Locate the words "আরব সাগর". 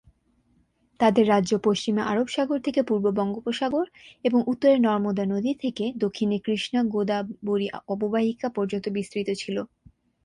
2.03-2.59